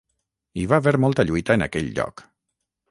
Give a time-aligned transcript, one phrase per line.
[0.61, 2.27] Hi va haver molta lluita en aquell lloc.